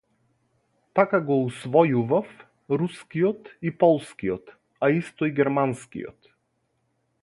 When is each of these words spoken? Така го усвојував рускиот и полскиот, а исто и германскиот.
Така 0.99 1.19
го 1.27 1.37
усвојував 1.49 2.33
рускиот 2.83 3.53
и 3.71 3.75
полскиот, 3.85 4.53
а 4.85 4.93
исто 5.01 5.31
и 5.33 5.39
германскиот. 5.43 6.37